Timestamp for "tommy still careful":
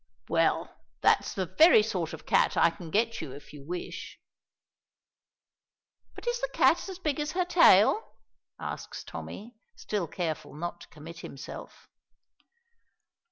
9.03-10.55